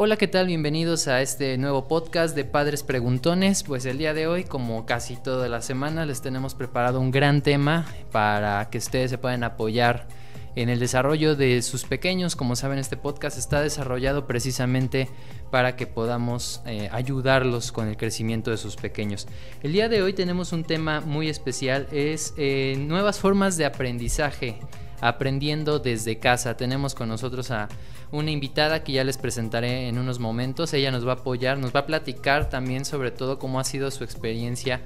[0.00, 0.46] Hola, ¿qué tal?
[0.46, 3.64] Bienvenidos a este nuevo podcast de Padres Preguntones.
[3.64, 7.42] Pues el día de hoy, como casi toda la semana, les tenemos preparado un gran
[7.42, 10.06] tema para que ustedes se puedan apoyar
[10.54, 12.36] en el desarrollo de sus pequeños.
[12.36, 15.08] Como saben, este podcast está desarrollado precisamente
[15.50, 19.26] para que podamos eh, ayudarlos con el crecimiento de sus pequeños.
[19.64, 24.60] El día de hoy tenemos un tema muy especial, es eh, nuevas formas de aprendizaje
[25.00, 26.56] aprendiendo desde casa.
[26.56, 27.68] Tenemos con nosotros a
[28.10, 30.72] una invitada que ya les presentaré en unos momentos.
[30.74, 33.90] Ella nos va a apoyar, nos va a platicar también sobre todo cómo ha sido
[33.90, 34.80] su experiencia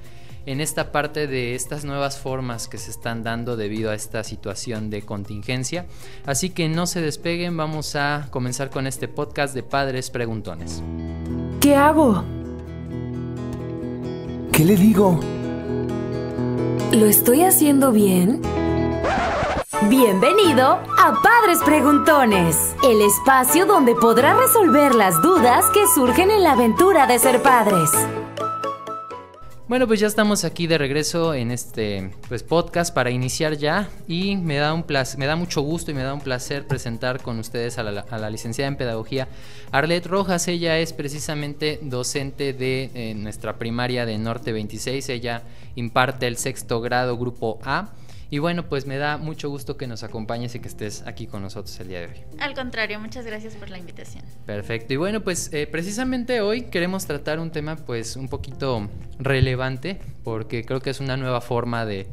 [0.45, 4.89] en esta parte de estas nuevas formas que se están dando debido a esta situación
[4.89, 5.85] de contingencia.
[6.25, 10.83] Así que no se despeguen, vamos a comenzar con este podcast de Padres Preguntones.
[11.61, 12.23] ¿Qué hago?
[14.51, 15.19] ¿Qué le digo?
[16.91, 18.41] ¿Lo estoy haciendo bien?
[19.89, 26.53] Bienvenido a Padres Preguntones, el espacio donde podrá resolver las dudas que surgen en la
[26.53, 27.89] aventura de ser padres.
[29.67, 34.37] Bueno, pues ya estamos aquí de regreso en este pues, podcast para iniciar ya y
[34.37, 34.85] me da, un
[35.17, 38.17] me da mucho gusto y me da un placer presentar con ustedes a la, a
[38.17, 39.27] la licenciada en Pedagogía
[39.71, 40.47] Arlet Rojas.
[40.47, 45.09] Ella es precisamente docente de eh, nuestra primaria de Norte 26.
[45.09, 45.43] Ella
[45.75, 47.89] imparte el sexto grado grupo A
[48.33, 51.43] y bueno, pues me da mucho gusto que nos acompañes y que estés aquí con
[51.43, 52.23] nosotros el día de hoy.
[52.39, 54.25] Al contrario, muchas gracias por la invitación.
[54.47, 54.91] Perfecto.
[54.91, 60.65] Y bueno, pues eh, precisamente hoy queremos tratar un tema pues un poquito relevante porque
[60.65, 62.07] creo que es una nueva forma de,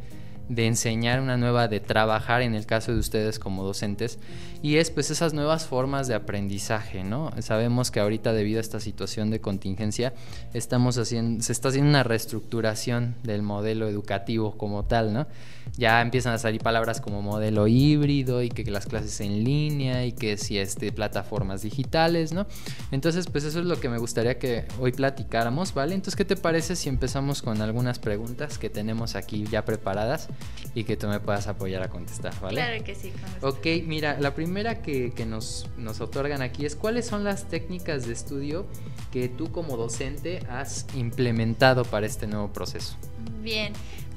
[0.50, 4.18] de enseñar, una nueva de trabajar en el caso de ustedes como docentes
[4.62, 7.30] y es pues esas nuevas formas de aprendizaje, ¿no?
[7.40, 10.12] Sabemos que ahorita debido a esta situación de contingencia
[10.52, 15.28] estamos haciendo, se está haciendo una reestructuración del modelo educativo como tal, ¿no?
[15.78, 20.12] Ya empiezan a salir palabras como modelo híbrido y que, las clases en línea y
[20.12, 22.46] que si este plataformas digitales, ¿no?
[22.90, 25.94] Entonces pues eso es lo que me gustaría que hoy platicáramos, ¿vale?
[25.94, 30.28] Entonces, ¿qué te parece si empezamos con algunas preguntas que tenemos aquí ya preparadas?
[30.74, 32.60] Y que tú me puedas apoyar a contestar, ¿vale?
[32.60, 33.12] Claro que sí.
[33.40, 38.12] Ok, mira, la primera que, nos, nos otorgan aquí es cuáles son las técnicas de
[38.12, 38.66] estudio
[39.10, 42.96] que tú como docente has implementado para este nuevo proceso.
[43.42, 43.72] Bien,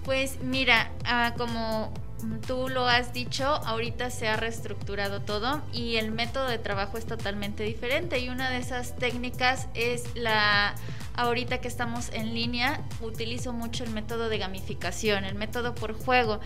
[0.06, 1.91] pues mira, ah, como
[2.45, 7.06] tú lo has dicho, ahorita se ha reestructurado todo y el método de trabajo es
[7.06, 10.75] totalmente diferente y una de esas técnicas es la
[11.16, 16.40] ahorita que estamos en línea, utilizo mucho el método de gamificación, el método por juego.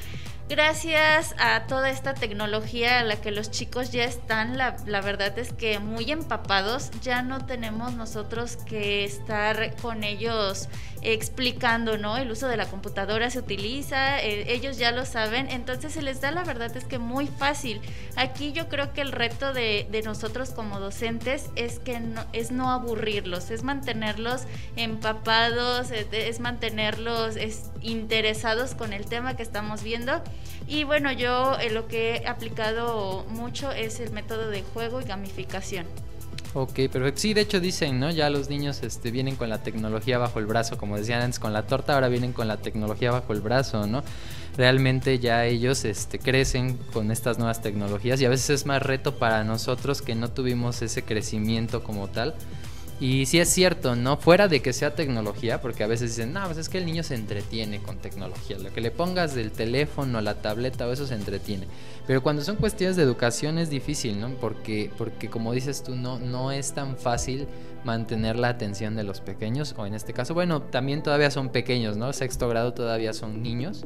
[0.49, 5.51] Gracias a toda esta tecnología a la que los chicos ya están, la, verdad es
[5.51, 10.69] que muy empapados, ya no tenemos nosotros que estar con ellos
[11.01, 12.15] explicando, ¿no?
[12.17, 16.21] El uso de la computadora se utiliza, eh, ellos ya lo saben, entonces se les
[16.21, 17.81] da la verdad es que muy fácil.
[18.15, 22.51] Aquí yo creo que el reto de, de nosotros como docentes es que no, es
[22.51, 24.43] no aburrirlos, es mantenerlos
[24.75, 27.35] empapados, es, mantenerlos
[27.81, 30.21] interesados con el tema que estamos viendo.
[30.67, 35.05] Y bueno, yo eh, lo que he aplicado mucho es el método de juego y
[35.05, 35.85] gamificación.
[36.53, 37.21] Ok, perfecto.
[37.21, 38.09] Sí, de hecho dicen, ¿no?
[38.09, 41.53] Ya los niños este, vienen con la tecnología bajo el brazo, como decían antes con
[41.53, 44.03] la torta, ahora vienen con la tecnología bajo el brazo, ¿no?
[44.57, 49.19] Realmente ya ellos este, crecen con estas nuevas tecnologías y a veces es más reto
[49.19, 52.33] para nosotros que no tuvimos ese crecimiento como tal
[52.99, 54.17] y sí es cierto, ¿no?
[54.17, 57.03] Fuera de que sea tecnología, porque a veces dicen, no, pues es que el niño
[57.03, 58.57] se entretiene con tecnología.
[58.57, 61.67] Lo que le pongas del teléfono, la tableta o eso se entretiene.
[62.07, 64.29] Pero cuando son cuestiones de educación es difícil, ¿no?
[64.35, 67.47] Porque, porque como dices tú, no, no es tan fácil
[67.87, 71.95] mantener la atención de los pequeños, o en este caso, bueno, también todavía son pequeños,
[71.95, 72.11] ¿no?
[72.11, 73.85] Sexto grado todavía son niños,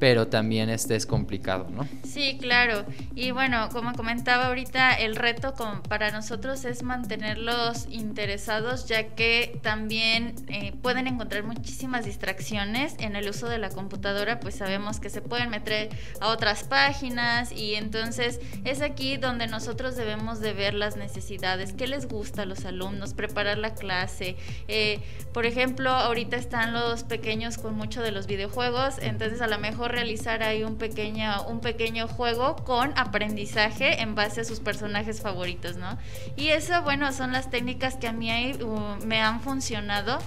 [0.00, 1.88] pero también este es complicado, ¿no?
[2.04, 2.84] Sí, claro.
[3.14, 5.54] Y bueno, como comentaba ahorita, el reto
[5.88, 13.28] para nosotros es mantenerlos interesados, ya que también eh, pueden encontrar muchísimas distracciones en el
[13.28, 15.90] uso de la computadora, pues sabemos que se pueden meter
[16.20, 21.86] a otras páginas y entonces es aquí donde nosotros debemos de ver las necesidades, qué
[21.86, 24.36] les gusta a los alumnos, la clase.
[24.68, 25.00] Eh,
[25.32, 29.92] por ejemplo, ahorita están los pequeños con mucho de los videojuegos, entonces a lo mejor
[29.92, 35.76] realizar ahí un pequeño, un pequeño juego con aprendizaje en base a sus personajes favoritos,
[35.76, 35.98] ¿no?
[36.36, 38.30] Y eso, bueno, son las técnicas que a mí
[38.62, 40.18] uh, me han funcionado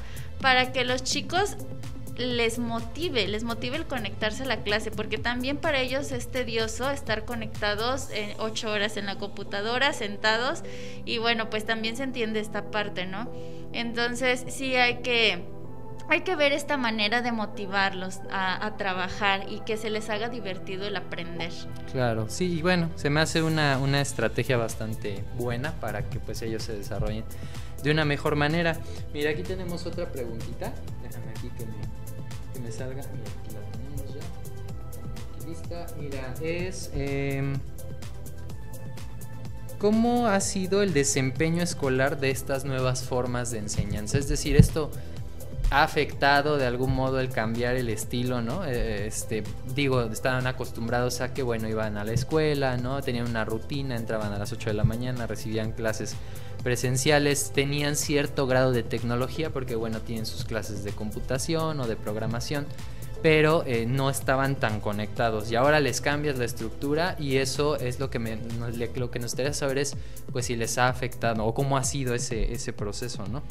[0.42, 1.58] para que los chicos
[2.20, 6.92] les motive, les motive el conectarse a la clase, porque también para ellos es tedioso
[6.92, 10.64] estar conectados en ocho horas en la computadora, sentados,
[11.06, 13.32] y bueno, pues también se entiende esta parte, ¿no?
[13.74, 15.44] Entonces sí hay que
[16.12, 20.88] hay que ver esta manera de motivarlos a, trabajar y que se les haga divertido
[20.88, 21.52] el aprender.
[21.92, 26.42] Claro, sí, y bueno, se me hace una, una estrategia bastante buena para que pues
[26.42, 27.26] ellos se desarrollen
[27.84, 28.78] de una mejor manera.
[29.14, 30.74] Mira, aquí tenemos otra preguntita.
[31.04, 31.99] Déjame aquí que me,
[32.60, 33.02] me salga.
[33.14, 35.38] Mira, aquí la tenemos ya.
[35.38, 35.86] Aquí lista.
[36.00, 36.92] Mira, es...
[36.94, 37.54] Em,
[39.80, 44.18] ¿Cómo ha sido el desempeño escolar de estas nuevas formas de enseñanza?
[44.18, 44.92] Es decir, esto
[45.72, 48.66] ha afectado de algún modo el cambiar el estilo, ¿no?
[48.66, 49.44] Eh, este,
[49.76, 53.02] digo, estaban acostumbrados a que, bueno, iban a la escuela, ¿no?
[53.02, 56.16] Tenían una rutina, entraban a las 8 de la mañana, recibían clases
[56.64, 61.96] presenciales, tenían cierto grado de tecnología porque, bueno, tienen sus clases de computación o de
[61.96, 62.68] programación,
[63.22, 65.52] pero eh, no estaban tan conectados.
[65.52, 68.38] Y ahora les cambias la estructura y eso es lo que, me,
[68.96, 69.96] lo que nos interesa saber es,
[70.32, 73.44] pues, si les ha afectado o cómo ha sido ese, ese proceso, ¿no?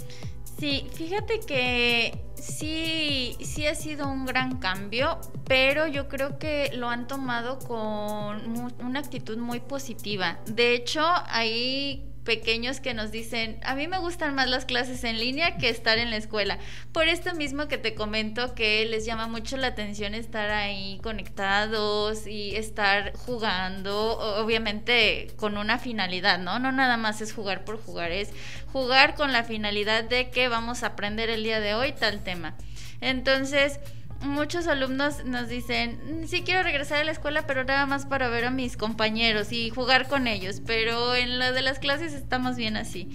[0.58, 6.88] Sí, fíjate que sí, sí ha sido un gran cambio, pero yo creo que lo
[6.88, 10.40] han tomado con una actitud muy positiva.
[10.46, 15.18] De hecho, ahí pequeños que nos dicen, a mí me gustan más las clases en
[15.18, 16.58] línea que estar en la escuela.
[16.92, 22.26] Por esto mismo que te comento que les llama mucho la atención estar ahí conectados
[22.26, 26.58] y estar jugando, obviamente con una finalidad, ¿no?
[26.58, 28.28] No nada más es jugar por jugar, es
[28.74, 32.56] jugar con la finalidad de que vamos a aprender el día de hoy tal tema.
[33.00, 33.80] Entonces,
[34.20, 38.44] muchos alumnos nos dicen, sí quiero regresar a la escuela, pero nada más para ver
[38.46, 42.76] a mis compañeros y jugar con ellos, pero en lo de las clases estamos bien
[42.76, 43.08] así.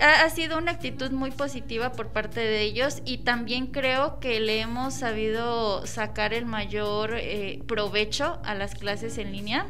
[0.00, 4.60] Ha, sido una actitud muy positiva por parte de ellos y también creo que le
[4.60, 9.66] hemos sabido sacar el mayor eh, provecho a las clases en línea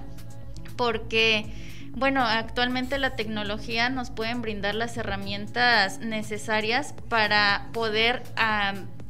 [0.76, 1.46] porque...
[1.96, 8.24] Bueno, actualmente la tecnología nos puede brindar las herramientas necesarias para poder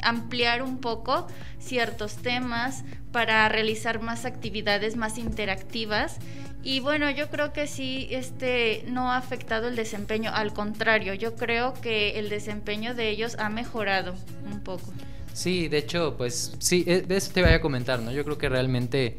[0.05, 1.27] ampliar un poco
[1.59, 2.85] ciertos temas,
[3.15, 6.17] para realizar más actividades más interactivas.
[6.65, 11.37] Y bueno, yo creo que sí, este no ha afectado el desempeño, al contrario, yo
[11.37, 14.17] creo que el desempeño de ellos ha mejorado
[14.53, 14.93] un poco.
[15.33, 18.11] Sí, de hecho, pues sí, eh, de eso te voy a comentar, ¿no?
[18.11, 19.17] Yo creo que realmente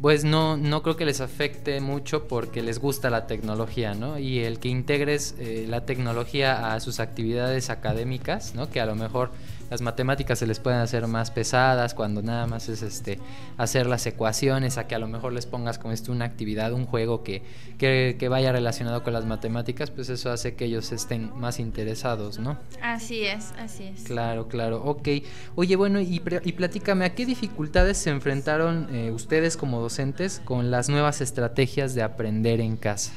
[0.00, 4.18] pues no, no creo que les afecte mucho porque les gusta la tecnología, ¿no?
[4.18, 8.68] Y el que integres eh, la tecnología a sus actividades académicas, ¿no?
[8.68, 9.30] Que a lo mejor
[9.72, 13.18] las matemáticas se les pueden hacer más pesadas cuando nada más es este
[13.56, 16.84] hacer las ecuaciones, a que a lo mejor les pongas como esto una actividad, un
[16.84, 17.42] juego que,
[17.78, 22.58] que, vaya relacionado con las matemáticas, pues eso hace que ellos estén más interesados, ¿no?
[22.82, 24.02] Así es, así es.
[24.02, 25.08] Claro, claro, ok.
[25.54, 30.70] Oye, bueno, y, y platícame, ¿a qué dificultades se enfrentaron eh, ustedes como docentes con
[30.70, 33.14] las nuevas estrategias de aprender en casa?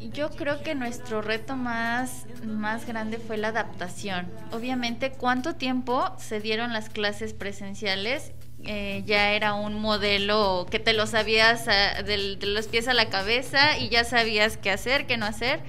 [0.00, 4.26] Yo creo que nuestro reto más, más grande fue la adaptación.
[4.52, 8.32] Obviamente, cuánto tiempo se dieron las clases presenciales
[8.64, 13.08] eh, ya era un modelo que te lo sabías ah, de los pies a la
[13.08, 15.60] cabeza y ya sabías qué hacer, qué no hacer.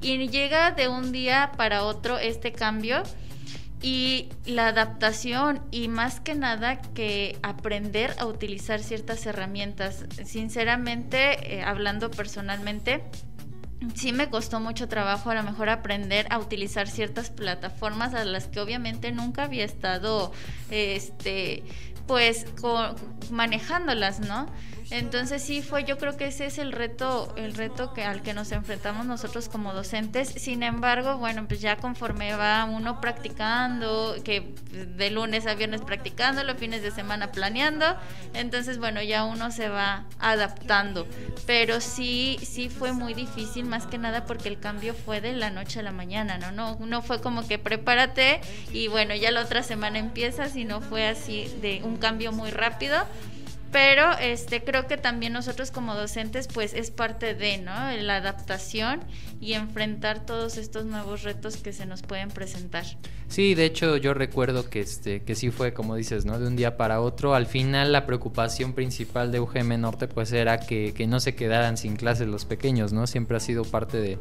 [0.00, 3.02] Y llega de un día para otro este cambio
[3.82, 10.04] y la adaptación y más que nada que aprender a utilizar ciertas herramientas.
[10.24, 13.02] Sinceramente, eh, hablando personalmente,
[13.94, 18.46] sí me costó mucho trabajo a lo mejor aprender a utilizar ciertas plataformas a las
[18.46, 20.32] que obviamente nunca había estado
[20.70, 21.62] este
[22.06, 22.46] pues
[23.30, 24.46] manejándolas, ¿no?
[24.90, 28.32] Entonces sí fue, yo creo que ese es el reto, el reto que al que
[28.32, 30.28] nos enfrentamos nosotros como docentes.
[30.28, 34.54] Sin embargo, bueno, pues ya conforme va uno practicando, que
[34.96, 37.84] de lunes a viernes practicando, los fines de semana planeando,
[38.32, 41.06] entonces bueno, ya uno se va adaptando.
[41.46, 45.50] Pero sí, sí fue muy difícil, más que nada porque el cambio fue de la
[45.50, 46.50] noche a la mañana, ¿no?
[46.50, 48.40] No, no fue como que prepárate
[48.72, 52.96] y bueno, ya la otra semana empieza, sino fue así de un cambio muy rápido
[53.70, 57.72] pero este creo que también nosotros como docentes pues es parte de no
[58.02, 59.00] la adaptación
[59.40, 62.84] y enfrentar todos estos nuevos retos que se nos pueden presentar.
[63.28, 66.56] Sí de hecho yo recuerdo que este que sí fue como dices no de un
[66.56, 67.34] día para otro.
[67.34, 71.76] Al final la preocupación principal de UGM Norte pues era que, que no se quedaran
[71.76, 74.18] sin clases los pequeños no siempre ha sido parte de,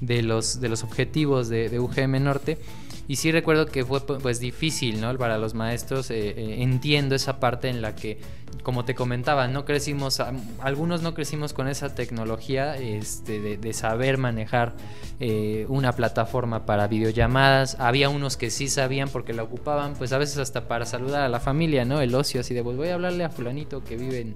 [0.00, 2.58] de los de los objetivos de, UGM Norte.
[3.06, 5.14] Y sí recuerdo que fue pues difícil, ¿no?
[5.18, 8.18] Para los maestros, eh, eh, entiendo esa parte en la que,
[8.64, 10.20] como te comentaba, no crecimos,
[10.60, 14.72] algunos no crecimos con esa tecnología este, de, saber manejar
[15.20, 17.76] eh, una plataforma para videollamadas.
[17.78, 21.28] Había unos que sí sabían porque la ocupaban, pues a veces hasta para saludar a
[21.28, 22.00] la familia, ¿no?
[22.00, 24.34] El ocio, así de, pues voy a hablarle a fulanito que vive en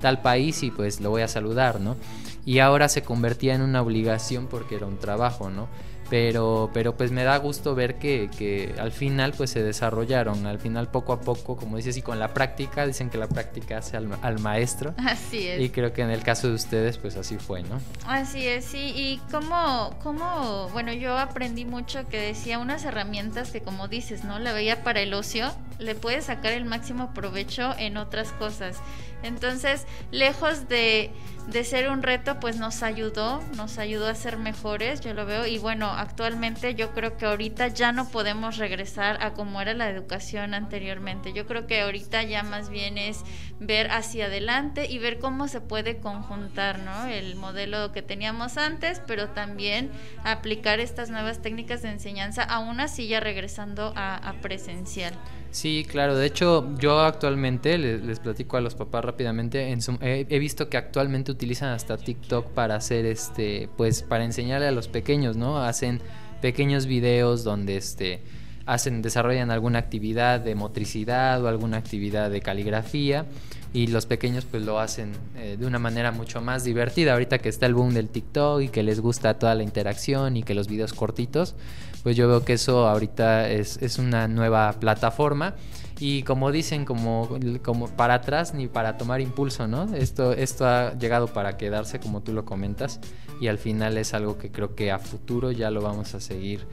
[0.00, 1.96] tal país y pues lo voy a saludar, ¿no?
[2.44, 5.68] Y ahora se convertía en una obligación porque era un trabajo, ¿no?
[6.10, 10.58] Pero, pero pues me da gusto ver que, que, al final pues se desarrollaron, al
[10.58, 13.96] final poco a poco, como dices, y con la práctica, dicen que la práctica hace
[13.96, 14.94] al, al, maestro.
[15.06, 15.60] Así es.
[15.60, 17.80] Y creo que en el caso de ustedes pues así fue, ¿no?
[18.06, 23.60] Así es, sí, y como, como, bueno, yo aprendí mucho que decía unas herramientas que
[23.60, 24.38] como dices, ¿no?
[24.38, 28.76] La veía para el ocio, le puedes sacar el máximo provecho en otras cosas.
[29.22, 31.10] Entonces, lejos de,
[31.48, 35.46] de, ser un reto, pues nos ayudó, nos ayudó a ser mejores, yo lo veo.
[35.46, 39.90] Y bueno, actualmente yo creo que ahorita ya no podemos regresar a como era la
[39.90, 41.32] educación anteriormente.
[41.32, 43.24] Yo creo que ahorita ya más bien es
[43.58, 47.06] ver hacia adelante y ver cómo se puede conjuntar, ¿no?
[47.06, 49.90] El modelo que teníamos antes, pero también
[50.24, 55.14] aplicar estas nuevas técnicas de enseñanza, aún así ya regresando a, a presencial.
[55.50, 56.16] Sí, claro.
[56.16, 59.70] De hecho, yo actualmente les, platico a los papás rápidamente.
[59.70, 64.24] En su, he, he, visto que actualmente utilizan hasta TikTok para hacer este, pues, para
[64.24, 65.58] enseñarle a los pequeños, ¿no?
[65.58, 66.00] Hacen
[66.40, 68.22] pequeños videos donde este
[68.68, 73.24] hacen desarrollan alguna actividad de motricidad o alguna actividad de caligrafía
[73.72, 77.48] y los pequeños pues lo hacen eh, de una manera mucho más divertida ahorita que
[77.48, 80.68] está el boom del TikTok y que les gusta toda la interacción y que los
[80.68, 81.54] videos cortitos
[82.02, 85.54] pues yo veo que eso ahorita es, es una nueva plataforma.
[86.00, 87.28] Y como dicen como,
[87.64, 92.20] como para atrás ni para tomar impulso no esto esto ha llegado para quedarse como
[92.20, 93.00] tú lo comentas
[93.40, 96.68] y al final es algo que creo que a futuro ya lo vamos a seguir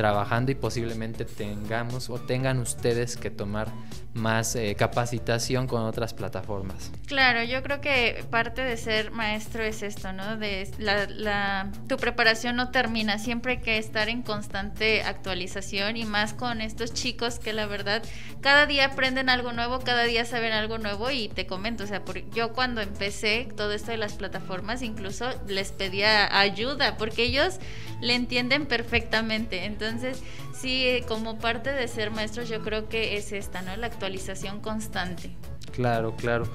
[0.00, 3.68] trabajando y posiblemente tengamos o tengan ustedes que tomar
[4.14, 6.90] más eh, capacitación con otras plataformas.
[7.06, 10.38] Claro, yo creo que parte de ser maestro es esto, ¿no?
[10.38, 16.32] De la, tu preparación no termina, siempre hay que estar en constante actualización y más
[16.32, 18.02] con estos chicos que la verdad
[18.40, 22.02] cada día aprenden algo nuevo, cada día saben algo nuevo y te comento, o sea,
[22.04, 27.60] por, yo cuando empecé todo esto de las plataformas incluso les pedía ayuda porque ellos
[28.00, 29.89] le entienden perfectamente, entonces
[30.52, 33.76] sí, como parte de ser maestros yo creo que es esta, ¿no?
[33.76, 35.30] La actualización constante.
[35.72, 36.48] Claro, claro.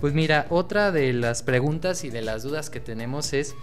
[0.00, 3.54] Pues mira, otra de las preguntas y de las dudas que tenemos es,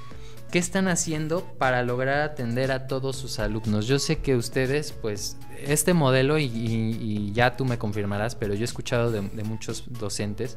[0.51, 3.88] ¿qué están haciendo para lograr atender a todos sus alumnos?
[3.88, 8.53] Yo sé que ustedes, pues, este modelo, y, y, y ya tú me confirmarás, pero
[8.53, 10.55] yo he escuchado de, de muchos docentes,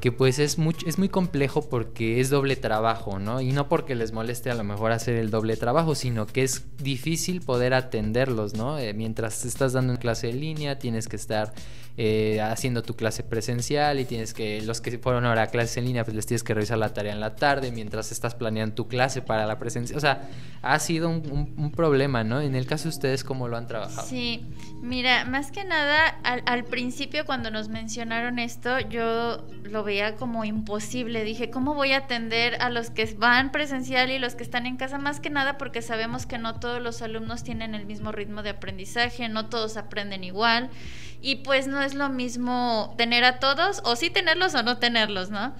[0.00, 3.40] que pues es muy, es muy complejo porque es doble trabajo, ¿no?
[3.40, 6.64] Y no porque les moleste a lo mejor hacer el doble trabajo, sino que es
[6.78, 8.78] difícil poder atenderlos, ¿no?
[8.78, 11.54] Eh, mientras estás dando una clase en línea, tienes que estar
[11.96, 15.86] eh, haciendo tu clase presencial y tienes que, los que fueron ahora a clases en
[15.86, 18.88] línea, pues les tienes que revisar la tarea en la tarde mientras estás planeando tu
[18.88, 19.96] clase para la presencia.
[19.96, 20.28] O sea,
[20.60, 22.42] ha sido un, un, un problema, ¿no?
[22.42, 24.06] En el caso de ustedes, ¿cómo lo han trabajado?
[24.06, 24.44] Sí,
[24.82, 30.44] mira, más que nada, al, al principio cuando nos mencionaron esto, yo lo veía como
[30.44, 31.24] imposible.
[31.24, 34.76] Dije, ¿cómo voy a atender a los que van presencial y los que están en
[34.76, 34.98] casa?
[34.98, 38.50] Más que nada porque sabemos que no todos los alumnos tienen el mismo ritmo de
[38.50, 40.68] aprendizaje, no todos aprenden igual.
[41.22, 45.30] Y pues no es lo mismo tener a todos, o sí tenerlos o no tenerlos,
[45.30, 45.54] ¿no?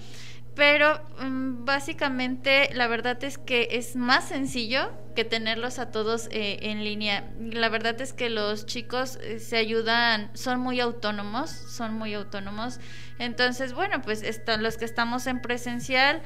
[0.57, 6.57] Pero um, básicamente la verdad es que es más sencillo que tenerlos a todos eh,
[6.63, 7.29] en línea.
[7.39, 12.79] La verdad es que los chicos eh, se ayudan, son muy autónomos, son muy autónomos.
[13.19, 14.23] Entonces, bueno, pues
[14.59, 16.21] los que estamos en presencial.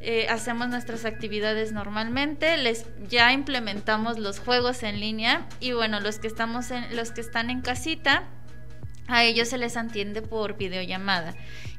[0.00, 6.18] Eh, hacemos nuestras actividades normalmente, les ya implementamos los juegos en línea y bueno, los
[6.18, 8.24] que estamos en los que están en casita,
[9.06, 11.34] a ellos se les atiende por videollamada.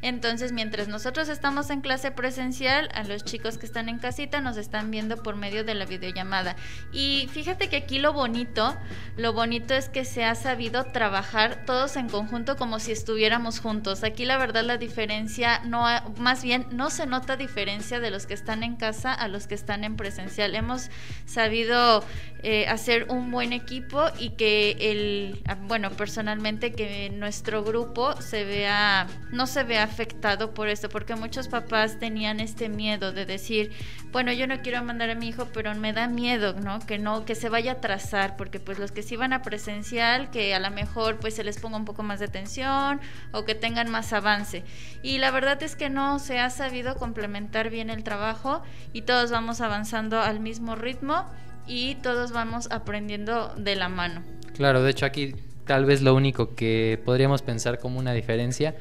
[0.05, 4.55] Entonces, mientras nosotros estamos en clase presencial, a los chicos que están en casita nos
[4.55, 6.55] están viendo por medio de la videollamada.
[6.93, 8.77] Y fíjate que aquí lo bonito,
[9.17, 14.03] lo bonito es que se ha sabido trabajar todos en conjunto como si estuviéramos juntos.
[14.03, 15.88] Aquí la verdad la diferencia no
[16.19, 19.55] más bien no se nota diferencia de los que están en casa a los que
[19.55, 20.53] están en presencial.
[20.53, 20.91] Hemos
[21.25, 22.03] sabido
[22.43, 29.07] eh, hacer un buen equipo y que el bueno, personalmente que nuestro grupo se vea
[29.31, 33.71] no se vea afectado por esto, porque muchos papás tenían este miedo de decir,
[34.11, 36.79] bueno, yo no quiero mandar a mi hijo, pero me da miedo, ¿no?
[36.79, 40.29] Que no, que se vaya a trazar, porque pues los que sí van a presencial,
[40.31, 42.99] que a lo mejor pues se les ponga un poco más de atención
[43.31, 44.63] o que tengan más avance.
[45.01, 48.61] Y la verdad es que no se ha sabido complementar bien el trabajo
[48.91, 51.25] y todos vamos avanzando al mismo ritmo
[51.67, 54.23] y todos vamos aprendiendo de la mano.
[54.55, 55.35] Claro, de hecho aquí
[55.65, 58.75] tal vez lo único que podríamos pensar como una diferencia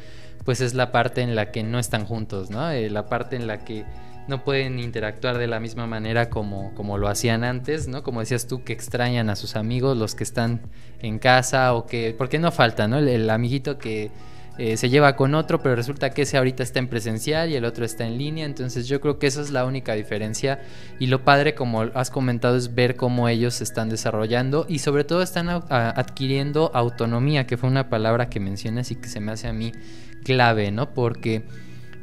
[0.44, 2.70] pues es la parte en la que no están juntos, ¿no?
[2.70, 3.84] Eh, la parte en la que
[4.28, 8.02] no pueden interactuar de la misma manera como, como lo hacían antes, ¿no?
[8.02, 10.60] Como decías tú, que extrañan a sus amigos, los que están
[11.00, 12.98] en casa o que, porque no falta, ¿no?
[12.98, 14.10] El, el amiguito que
[14.58, 17.64] eh, se lleva con otro, pero resulta que ese ahorita está en presencial y el
[17.64, 20.60] otro está en línea, entonces yo creo que esa es la única diferencia
[20.98, 25.04] y lo padre, como has comentado, es ver cómo ellos se están desarrollando y sobre
[25.04, 29.48] todo están adquiriendo autonomía, que fue una palabra que mencionas y que se me hace
[29.48, 29.72] a mí
[30.24, 30.94] clave, ¿no?
[30.94, 31.44] Porque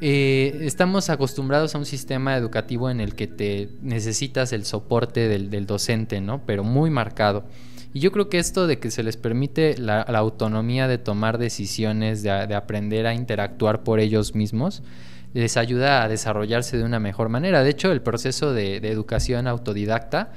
[0.03, 5.65] eh, estamos acostumbrados a un sistema educativo en el que te necesitas el soporte del,
[5.67, 6.41] docente, ¿no?
[6.45, 7.45] Pero muy marcado.
[7.93, 12.23] Y yo creo que esto de que se les permite la, autonomía de tomar decisiones,
[12.23, 14.83] de, aprender a interactuar por ellos mismos,
[15.33, 17.63] les ayuda a desarrollarse de una mejor manera.
[17.63, 20.31] De hecho, el proceso de, educación autodidacta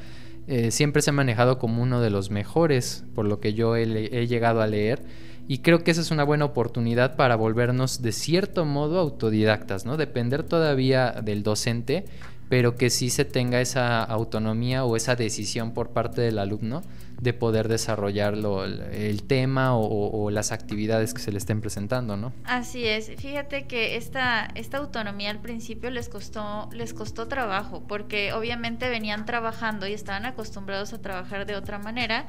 [0.46, 4.26] eh, siempre se ha manejado como uno de los mejores, por lo que yo he
[4.26, 5.02] llegado a leer
[5.46, 9.96] y creo que esa es una buena oportunidad para volvernos de cierto modo autodidactas, ¿no?
[9.96, 12.06] Depender todavía del docente,
[12.48, 16.82] pero que sí se tenga esa autonomía o esa decisión por parte del alumno
[17.20, 22.32] de poder desarrollar el, tema o, las actividades que se le estén presentando, ¿no?
[22.44, 23.10] Así es.
[23.16, 29.24] Fíjate que esta, esta autonomía al principio les costó, les costó trabajo, porque obviamente venían
[29.24, 32.26] trabajando y estaban acostumbrados a trabajar de otra manera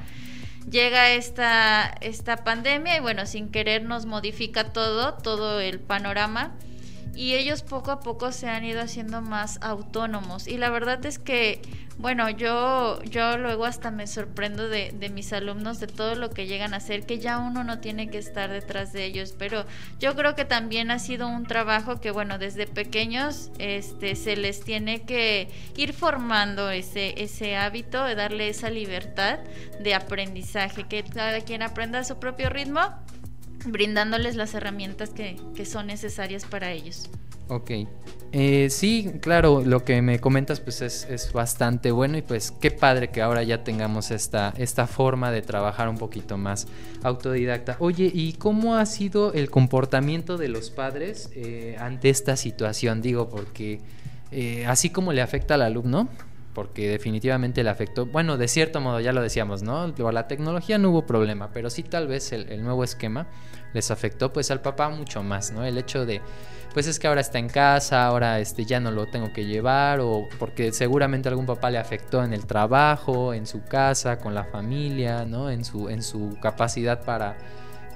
[0.70, 6.56] llega esta, esta pandemia y bueno, sin querer nos modifica todo, todo el panorama
[7.16, 10.46] y ellos poco a poco se han ido haciendo más autónomos.
[10.46, 11.62] Y la verdad es que
[11.98, 16.46] bueno yo yo luego hasta me sorprendo de, de, mis alumnos de todo lo que
[16.46, 19.34] llegan a hacer que ya uno no tiene que estar detrás de ellos.
[19.38, 19.64] Pero
[19.98, 24.62] yo creo que también ha sido un trabajo que bueno desde pequeños este se les
[24.62, 29.38] tiene que ir formando ese ese hábito de darle esa libertad
[29.80, 32.82] de aprendizaje que cada quien aprenda a su propio ritmo
[33.66, 37.10] brindándoles las herramientas que, son necesarias para ellos.
[37.48, 37.70] Ok.
[38.32, 43.08] Eh, sí, claro, lo que me comentas pues es, bastante bueno y pues qué padre
[43.08, 46.66] que ahora ya tengamos esta, esta forma de trabajar un poquito más
[47.02, 47.76] autodidacta.
[47.78, 53.00] Oye, ¿y cómo ha sido el comportamiento de los padres eh, ante esta situación?
[53.00, 53.80] Digo, porque
[54.32, 56.08] eh, así como le afecta al alumno,
[56.56, 59.94] porque definitivamente le afectó, bueno, de cierto modo ya lo decíamos, ¿no?
[59.94, 63.26] Por la tecnología no hubo problema, pero sí tal vez el, nuevo esquema
[63.74, 65.66] les afectó pues al papá mucho más, ¿no?
[65.66, 66.22] El hecho de,
[66.72, 70.00] pues es que ahora está en casa, ahora este, ya no lo tengo que llevar,
[70.00, 74.44] o porque seguramente algún papá le afectó en el trabajo, en su casa, con la
[74.44, 75.50] familia, ¿no?
[75.50, 77.36] En su, en su capacidad para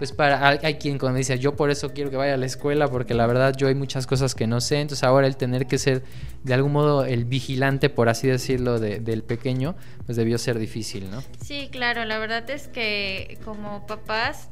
[0.01, 2.89] pues para hay, quien cuando dice yo por eso quiero que vaya a la escuela
[2.89, 4.81] porque la verdad yo hay muchas cosas que no sé.
[4.81, 6.03] Entonces ahora el tener que ser
[6.43, 11.23] de algún modo el vigilante por así decirlo del pequeño pues debió ser difícil no
[11.45, 14.49] sí claro la verdad es que como papás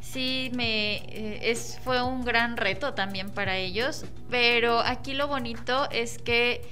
[0.00, 5.88] sí me eh, es fue un gran reto también para ellos pero aquí lo bonito
[5.92, 6.62] es que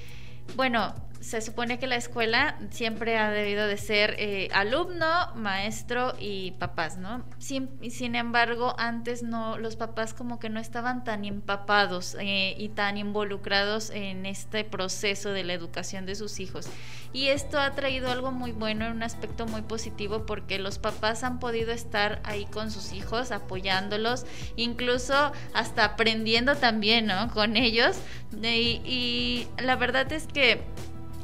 [0.56, 0.96] bueno
[1.26, 6.98] se supone que la escuela siempre ha debido de ser eh, alumno, maestro y papás,
[6.98, 7.24] ¿no?
[7.38, 12.96] Sin, embargo, antes no, los papás como que no estaban tan empapados eh, y tan
[12.96, 16.68] involucrados en este proceso de la educación de sus hijos.
[17.12, 21.24] Y esto ha traído algo muy bueno, en un aspecto muy positivo, porque los papás
[21.24, 27.32] han podido estar ahí con sus hijos, apoyándolos, incluso hasta aprendiendo también, ¿no?
[27.32, 27.96] Con ellos.
[28.44, 30.62] y la verdad es que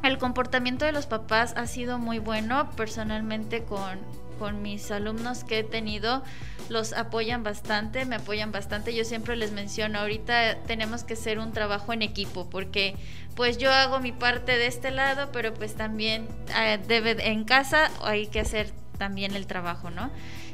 [0.03, 2.71] el comportamiento de los papás ha sido muy bueno.
[2.77, 3.99] Personalmente con,
[4.39, 6.23] con mis alumnos que he tenido
[6.69, 8.95] los apoyan bastante, me apoyan bastante.
[8.95, 12.97] Yo siempre les menciono, ahorita tenemos que hacer un trabajo en equipo porque
[13.37, 17.91] pues yo hago mi parte de este lado, pero pues también eh, debe en casa
[18.03, 20.11] hay que hacer también el trabajo, ¿no?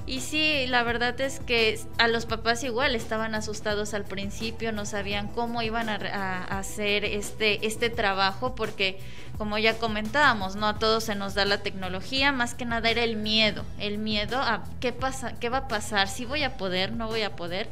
[0.09, 4.87] Y sí, la verdad es que a los papás igual estaban asustados al principio, no
[4.87, 8.99] sabían cómo iban a, hacer este, este trabajo, porque
[9.37, 13.05] como ya comentábamos, no a todos se nos da la tecnología, más que nada era
[13.05, 16.93] el miedo, el miedo a qué pasa, qué va a pasar, si voy a poder,
[16.93, 17.69] no voy a poder.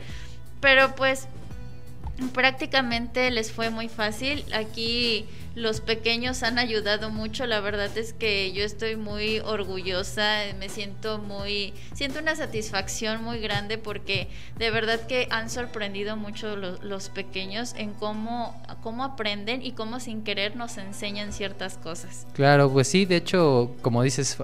[0.61, 1.29] Pero pues
[2.33, 4.45] prácticamente les fue muy fácil.
[4.55, 7.47] Aquí los pequeños han ayudado mucho.
[7.47, 13.41] La verdad es que yo estoy muy orgullosa, me siento muy, siento una satisfacción muy
[13.41, 19.73] grande porque de verdad que han sorprendido mucho los, pequeños en cómo, cómo aprenden y
[19.73, 22.27] cómo sin querer nos enseñan ciertas cosas.
[22.35, 24.37] Claro, pues sí, de hecho, como dices,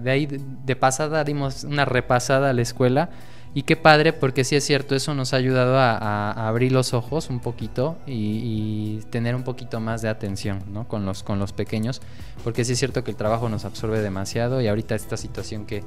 [0.00, 3.10] de ahí de pasada dimos una repasada a la escuela
[3.52, 7.30] y qué padre, porque sí es cierto, eso nos ha ayudado a, abrir los ojos
[7.30, 10.86] un poquito y, tener un poquito más de atención ¿no?
[10.86, 12.00] con, los, con los pequeños,
[12.44, 15.82] porque sí es cierto que el trabajo nos absorbe demasiado y ahorita esta situación que,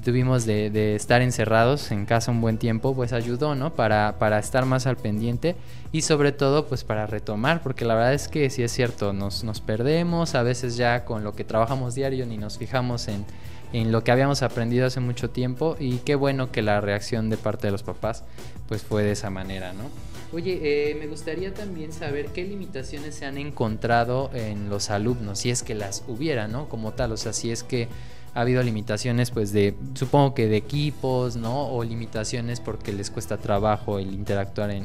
[0.00, 3.74] tuvimos de, estar encerrados en casa un buen tiempo, pues ayudó, ¿no?
[3.74, 5.56] Para, para estar más al pendiente
[5.92, 9.44] y sobre todo, pues para retomar, porque la verdad es que sí es cierto, nos,
[9.44, 13.24] nos perdemos, a veces ya con lo que trabajamos diario ni nos fijamos en
[13.72, 17.36] en lo que habíamos aprendido hace mucho tiempo y qué bueno que la reacción de
[17.36, 18.24] parte de los papás
[18.68, 19.90] pues fue de esa manera, ¿no?
[20.32, 25.50] Oye, eh, me gustaría también saber qué limitaciones se han encontrado en los alumnos, si
[25.50, 26.68] es que las hubiera, ¿no?
[26.68, 27.88] Como tal, o sea, si es que
[28.34, 33.38] ha habido limitaciones pues de supongo que de equipos no o limitaciones porque les cuesta
[33.38, 34.84] trabajo el interactuar en,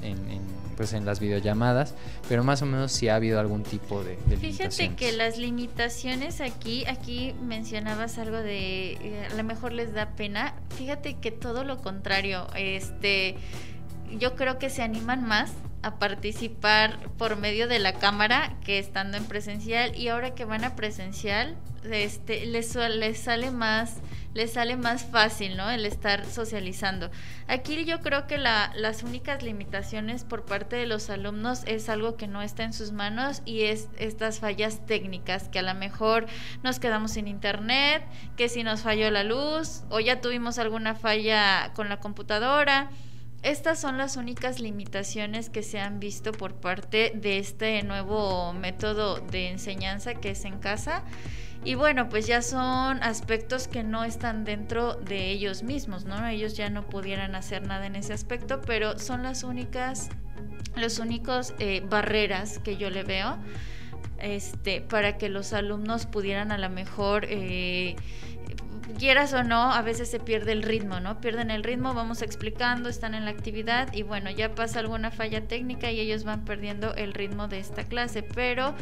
[0.77, 1.93] pues en las videollamadas
[2.27, 6.85] pero más o menos si ha habido algún tipo de, fíjate que las limitaciones aquí
[6.85, 10.55] aquí mencionabas algo de eh, a lo mejor les da pena.
[10.77, 13.35] Fíjate que todo lo contrario este
[14.17, 15.51] yo creo que se animan más
[15.85, 19.95] a participar por medio de la cámara que estando en presencial.
[19.95, 23.97] Y ahora que van a presencial este les, les sale más
[24.33, 27.09] les sale más fácil no el estar socializando.
[27.47, 32.17] Aquí yo creo que la, las únicas limitaciones por parte de los alumnos es algo
[32.17, 36.25] que no está en sus manos y es estas fallas técnicas que a lo mejor
[36.63, 38.03] nos quedamos sin internet
[38.35, 42.89] que si nos falló la luz o ya tuvimos alguna falla con la computadora
[43.45, 49.19] estas son las únicas limitaciones que se han visto por parte de este nuevo método
[49.19, 51.03] de enseñanza que es en casa.
[51.63, 56.27] Y bueno, pues ya son aspectos que no están dentro de ellos mismos, ¿no?
[56.27, 60.09] Ellos ya no pudieran hacer nada en ese aspecto, pero son las únicas,
[60.75, 63.37] los únicos eh, barreras que yo le veo
[64.17, 67.95] este, para que los alumnos pudieran a lo mejor eh,
[68.93, 71.19] quieras o no, a veces se pierde el ritmo, ¿no?
[71.19, 75.41] Pierden el ritmo, vamos explicando, están en la actividad y bueno, ya pasa alguna falla
[75.47, 78.75] técnica y ellos van perdiendo el ritmo de esta clase, pero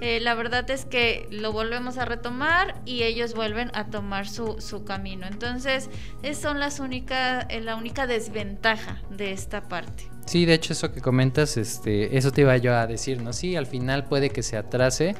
[0.00, 4.60] eh, la verdad es que lo volvemos a retomar y ellos vuelven a tomar su,
[4.60, 5.26] su camino.
[5.26, 5.90] Entonces,
[6.22, 10.08] es, son las únicas, eh, la única desventaja de esta parte.
[10.26, 13.32] Sí, de hecho eso que comentas, este, eso te iba yo a decir, ¿no?
[13.32, 15.16] Sí, al final puede que se atrase,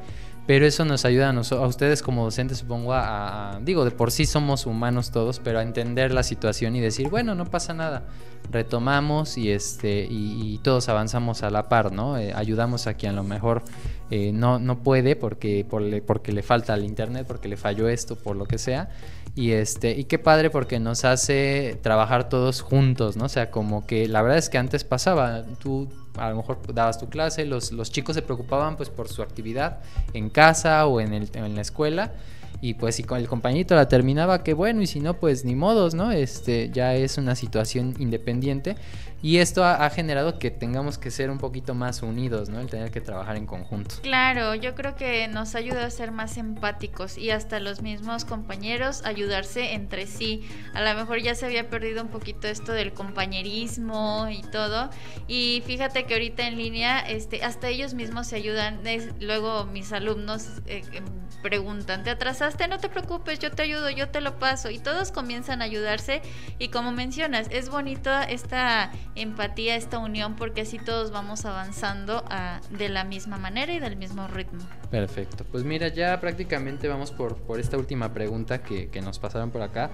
[0.51, 4.27] pero eso nos ayuda a, a ustedes como docentes, supongo, a, digo, de por sí
[4.27, 8.03] somos humanos todos, pero a entender la situación y decir, bueno, no pasa nada,
[8.51, 12.19] retomamos y, este, y, todos avanzamos a la par, ¿no?
[12.19, 13.63] Eh, ayudamos a quien a lo mejor
[14.11, 15.65] eh, no, no puede porque,
[16.05, 18.89] porque le falta el internet, porque le falló esto, por lo que sea.
[19.37, 23.27] Y este, y qué padre porque nos hace trabajar todos juntos, ¿no?
[23.27, 25.89] O sea, como que la verdad es que antes pasaba, tú
[26.21, 29.79] a lo mejor dabas tu clase, los, los chicos se preocupaban pues por su actividad
[30.13, 32.13] en casa o en, el, en la escuela
[32.61, 35.55] y pues si con el compañito la terminaba, qué bueno, y si no, pues ni
[35.55, 36.13] modos, ¿no?
[36.13, 38.77] Este ya es una situación independiente
[39.23, 42.59] y esto ha, generado que tengamos que ser un poquito más unidos, ¿no?
[42.59, 43.97] El tener que trabajar en conjunto.
[44.03, 49.03] Claro, yo creo que nos ayuda a ser más empáticos y hasta los mismos compañeros
[49.05, 50.49] ayudarse entre sí.
[50.73, 54.89] A lo mejor ya se había perdido un poquito esto del compañerismo y todo.
[55.29, 58.81] Y fíjate que ahorita en línea, este, hasta ellos mismos se ayudan.
[59.21, 61.05] luego mis alumnos eh, em,
[61.43, 62.69] preguntan, ¿te atrasaste?
[62.69, 64.71] No te preocupes, yo te ayudo, yo te lo paso.
[64.71, 66.23] Y todos comienzan a ayudarse.
[66.59, 72.61] Y como mencionas, es bonito esta empatía, esta unión, porque así todos vamos avanzando ah,
[72.71, 74.61] de la misma manera y del mismo ritmo.
[74.91, 75.45] Perfecto.
[75.51, 79.63] Pues mira, ya prácticamente vamos por, por esta última pregunta que, que nos pasaron por
[79.63, 79.91] acá.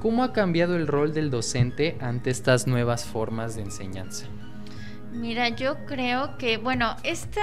[0.00, 4.26] ¿Cómo ha cambiado el rol del docente ante estas nuevas formas de enseñanza?
[5.12, 7.40] Mira, yo creo que, bueno, esto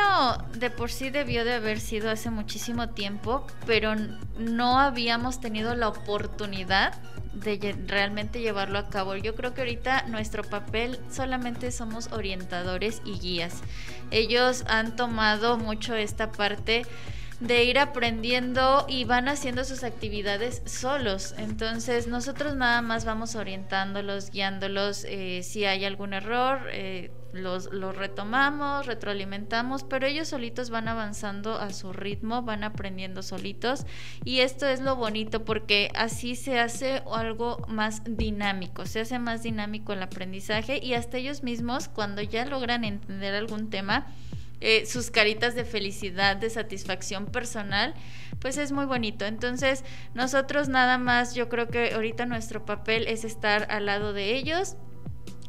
[0.54, 3.94] de por sí debió de haber sido hace muchísimo tiempo, pero
[4.40, 6.94] no habíamos tenido la oportunidad
[7.34, 9.16] de realmente llevarlo a cabo.
[9.18, 13.62] Yo creo que ahorita nuestro papel solamente somos orientadores y guías.
[14.12, 16.86] Ellos han tomado mucho esta parte
[17.42, 21.36] de ir aprendiendo y van haciendo sus actividades solos.
[21.38, 26.62] Entonces nosotros nada más vamos orientándolos, guiándolos eh, si hay algún error.
[26.72, 33.22] Eh, los, los, retomamos, retroalimentamos, pero ellos solitos van avanzando a su ritmo, van aprendiendo
[33.22, 33.86] solitos
[34.24, 39.44] y esto es lo bonito porque así se hace algo más dinámico, se hace más
[39.44, 44.08] dinámico el aprendizaje y hasta ellos mismos cuando ya logran entender algún tema,
[44.60, 47.94] eh, sus caritas de felicidad, de satisfacción personal,
[48.40, 49.26] pues es muy bonito.
[49.26, 49.84] Entonces,
[50.16, 54.76] nosotros nada más, yo creo que ahorita nuestro papel es estar al lado de ellos,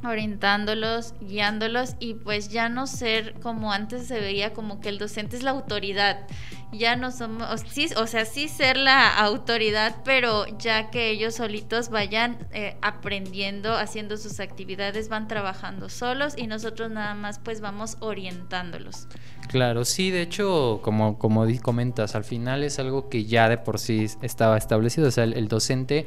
[0.05, 5.37] orientándolos, guiándolos y pues ya no ser como antes se veía como que el docente
[5.37, 6.27] es la autoridad.
[6.71, 11.37] Ya no somos, o, sí, o sea, sí ser la autoridad, pero ya que ellos
[11.37, 17.63] solitos vayan eh, aprendiendo, haciendo sus actividades, van trabajando solos y nosotros nada más pues
[17.63, 19.09] vamos orientándolos.
[19.49, 23.79] Claro, sí, de hecho, como, como comentas, al final es algo que ya de por
[23.79, 26.07] sí estaba establecido, o sea, el docente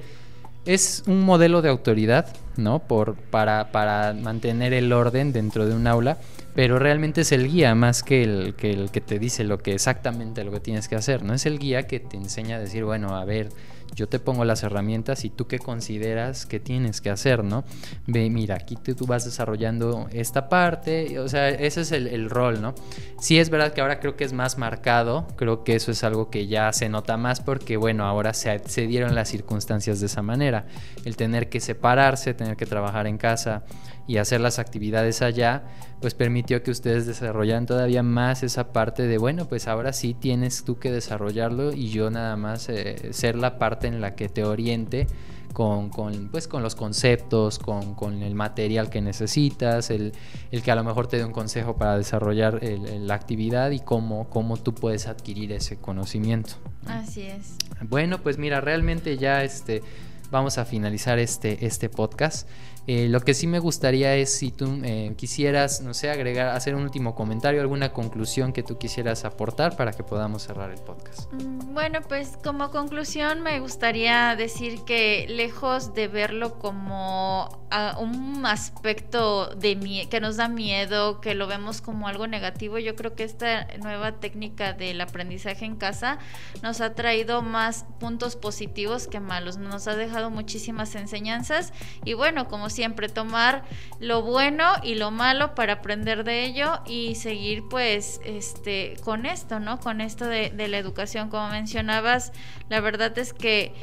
[0.65, 2.79] es un modelo de autoridad, ¿no?
[2.79, 6.17] Por, para, para, mantener el orden dentro de un aula,
[6.53, 9.73] pero realmente es el guía más que el, que el que te dice lo que
[9.73, 11.33] exactamente lo que tienes que hacer, ¿no?
[11.33, 13.49] Es el guía que te enseña a decir, bueno, a ver,
[13.95, 17.63] yo te pongo las herramientas y tú qué consideras que tienes que hacer, ¿no?
[18.07, 22.73] Ve, mira, aquí tú, vas desarrollando esta parte, o sea, ese es el, rol, ¿no?
[23.19, 26.29] Sí es verdad que ahora creo que es más marcado, creo que eso es algo
[26.29, 30.21] que ya se nota más porque, bueno, ahora se, se dieron las circunstancias de esa
[30.21, 30.65] manera,
[31.05, 33.63] el tener que separarse, tener que trabajar en casa
[34.07, 35.63] y hacer las actividades allá,
[36.01, 40.63] pues permitió que ustedes desarrollaran todavía más esa parte de, bueno, pues ahora sí tienes
[40.63, 44.43] tú que desarrollarlo y yo nada más eh, ser la parte en la que te
[44.43, 45.07] oriente
[45.53, 50.13] con, con, pues, con los conceptos, con, con, el material que necesitas, el,
[50.51, 54.29] el, que a lo mejor te dé un consejo para desarrollar la actividad y cómo,
[54.29, 56.53] cómo tú puedes adquirir ese conocimiento.
[56.85, 57.57] Así es.
[57.81, 59.83] Bueno, pues mira, realmente ya este,
[60.31, 62.47] vamos a finalizar este, este podcast.
[62.87, 66.73] Eh, lo que sí me gustaría es si tú eh, quisieras, no sé, agregar, hacer
[66.73, 71.31] un último comentario, alguna conclusión que tú quisieras aportar para que podamos cerrar el podcast.
[71.33, 78.45] Mm, bueno, pues como conclusión me gustaría decir que lejos de verlo como ah, un
[78.45, 79.71] aspecto de
[80.09, 84.13] que nos da miedo, que lo vemos como algo negativo, yo creo que esta nueva
[84.19, 86.19] técnica del aprendizaje en casa
[86.63, 91.73] nos ha traído más puntos positivos que malos, nos ha dejado muchísimas enseñanzas
[92.05, 93.63] y bueno, como siempre, tomar
[93.99, 99.59] lo bueno y lo malo para aprender de ello y seguir pues este con esto,
[99.59, 99.79] ¿no?
[99.79, 102.31] Con esto de, de la educación, como mencionabas,
[102.69, 103.73] la verdad es que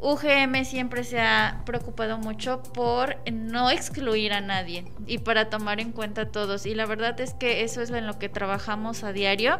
[0.00, 5.92] UGM siempre se ha preocupado mucho por no excluir a nadie y para tomar en
[5.92, 6.66] cuenta a todos.
[6.66, 9.58] Y la verdad es que eso es en lo que trabajamos a diario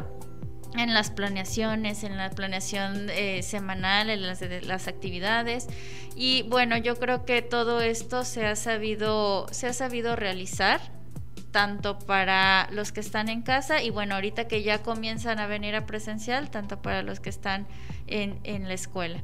[0.77, 5.67] en las planeaciones, en la planeación eh, semanal, en las, las, actividades.
[6.15, 10.79] Y bueno, yo creo que todo esto se ha sabido, se ha sabido realizar
[11.51, 15.75] tanto para los que están en casa y bueno, ahorita que ya comienzan a venir
[15.75, 17.67] a presencial, tanto para los que están
[18.07, 19.23] en, en la escuela.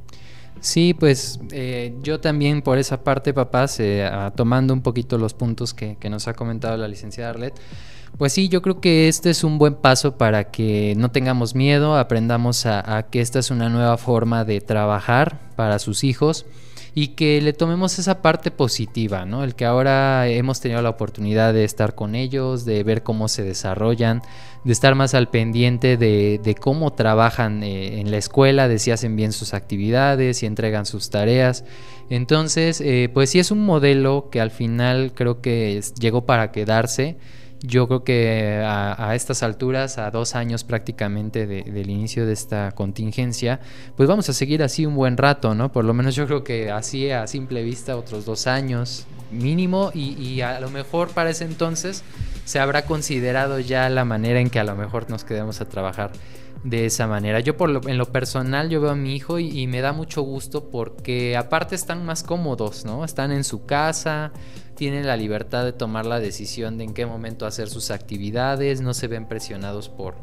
[0.60, 5.74] Sí, pues eh, yo también por esa parte, papás, eh, tomando un poquito los puntos
[5.74, 7.54] que, nos ha comentado la licenciada Arlet,
[8.18, 11.96] pues sí, yo creo que este es un buen paso para que no tengamos miedo,
[11.96, 16.46] aprendamos a, que esta es una nueva forma de trabajar para sus hijos
[16.98, 19.44] y que le tomemos esa parte positiva, ¿no?
[19.44, 23.42] El que ahora hemos tenido la oportunidad de estar con ellos, de ver cómo se
[23.42, 24.22] desarrollan,
[24.64, 29.14] de estar más al pendiente de, cómo trabajan eh, en la escuela, de si hacen
[29.14, 31.66] bien sus actividades, si entregan sus tareas.
[32.08, 37.18] Entonces, eh, pues sí es un modelo que al final creo que llegó para quedarse
[37.62, 43.60] yo creo que a, estas alturas, a dos años prácticamente del inicio de esta contingencia,
[43.96, 45.72] pues vamos a seguir así un buen rato, ¿no?
[45.72, 50.40] Por lo menos yo creo que así a simple vista otros dos años mínimo y,
[50.40, 52.04] a lo mejor para ese entonces
[52.44, 56.12] se habrá considerado ya la manera en que a lo mejor nos quedemos a trabajar
[56.62, 57.40] de esa manera.
[57.40, 59.92] Yo por lo, en lo personal yo veo a mi hijo y, y, me da
[59.92, 63.04] mucho gusto porque aparte están más cómodos, ¿no?
[63.04, 64.32] Están en su casa,
[64.76, 68.94] tienen la libertad de tomar la decisión de en qué momento hacer sus actividades, no
[68.94, 70.14] se ven presionados por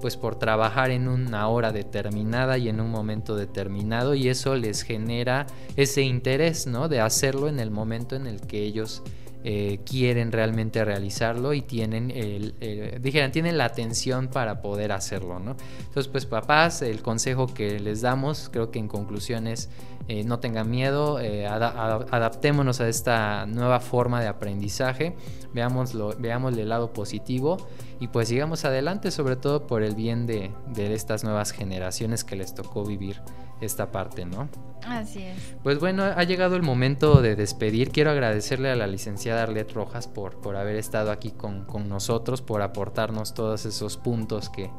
[0.00, 4.82] pues por trabajar en una hora determinada y en un momento determinado y eso les
[4.82, 5.46] genera
[5.76, 6.88] ese interés, ¿no?
[6.88, 9.02] De hacerlo en el momento en el que ellos
[9.44, 12.54] eh, quieren realmente realizarlo y tienen el,
[13.00, 15.56] dijeran, tienen la atención para poder hacerlo, ¿no?
[15.78, 19.70] Entonces, pues papás, el consejo que les damos, creo que en conclusión es
[20.08, 25.14] eh, no tengan miedo, eh, adaptémonos a esta nueva forma de aprendizaje,
[25.54, 27.56] veámoslo, veámosle el lado positivo
[28.00, 32.34] y pues sigamos adelante, sobre todo por el bien de, de estas nuevas generaciones que
[32.34, 33.22] les tocó vivir
[33.60, 34.48] esta parte, ¿no?
[34.86, 35.56] Así es.
[35.62, 37.90] Pues bueno, ha llegado el momento de despedir.
[37.90, 42.42] Quiero agradecerle a la licenciada Arlet Rojas por, por haber estado aquí con, con nosotros,
[42.42, 44.70] por aportarnos todos esos puntos que,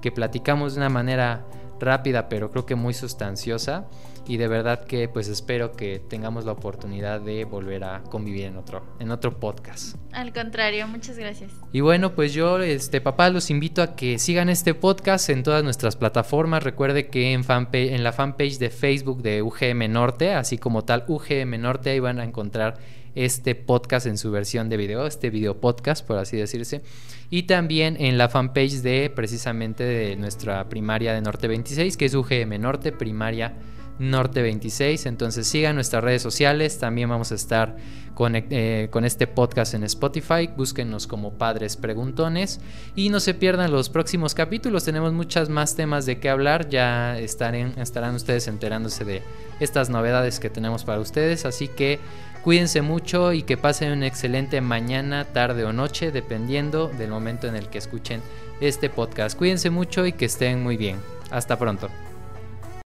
[0.00, 1.44] que platicamos de una manera
[1.80, 3.86] rápida, pero creo que muy sustanciosa
[4.28, 8.58] y de verdad que pues espero que tengamos la oportunidad de volver a convivir en
[8.58, 9.96] otro en otro podcast.
[10.12, 11.50] Al contrario, muchas gracias.
[11.72, 15.64] Y bueno, pues yo este papá los invito a que sigan este podcast en todas
[15.64, 16.62] nuestras plataformas.
[16.62, 21.04] Recuerde que en fanpage, en la fanpage de Facebook de UGM Norte, así como tal
[21.08, 22.76] UGM Norte ahí van a encontrar
[23.14, 26.82] este podcast en su versión de video, este video podcast por así decirse,
[27.30, 32.14] y también en la fanpage de precisamente de nuestra primaria de Norte 26, que es
[32.14, 33.54] UGM Norte Primaria
[33.98, 35.06] Norte 26.
[35.06, 36.78] Entonces sigan nuestras redes sociales.
[36.78, 37.76] También vamos a estar
[38.14, 40.48] con, eh, con, este podcast en Spotify.
[40.56, 42.60] Búsquenos como Padres Preguntones.
[42.94, 44.84] Y no se pierdan los próximos capítulos.
[44.84, 46.68] Tenemos muchas más temas de qué hablar.
[46.68, 49.22] Ya estarán ustedes enterándose de
[49.60, 51.44] estas novedades que tenemos para ustedes.
[51.44, 51.98] Así que
[52.42, 57.56] cuídense mucho y que pasen una excelente mañana, tarde o noche, dependiendo del momento en
[57.56, 58.20] el que escuchen
[58.60, 59.36] este podcast.
[59.36, 60.96] Cuídense mucho y que estén muy bien.
[61.30, 61.88] Hasta pronto.